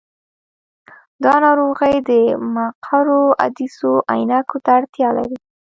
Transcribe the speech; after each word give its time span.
دا 1.23 1.33
ناروغي 1.45 1.95
د 2.09 2.11
مقعرو 2.55 3.23
عدسیو 3.43 3.93
عینکو 4.13 4.57
ته 4.63 4.69
اړتیا 4.77 5.09
لري. 5.17 5.37